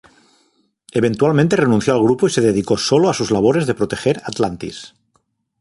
Eventualmente 0.93 1.55
renunció 1.55 1.93
al 1.93 2.01
grupo 2.01 2.25
y 2.25 2.31
se 2.31 2.41
dedicó 2.41 2.75
sólo 2.75 3.07
a 3.11 3.13
sus 3.13 3.29
labores 3.29 3.67
de 3.67 3.75
proteger 3.75 4.19
Atlantis. 4.25 4.95